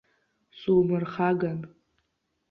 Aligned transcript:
Сумырхаган! 0.59 1.59